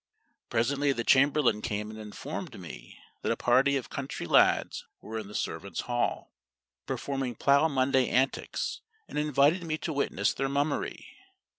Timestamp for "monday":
7.67-8.09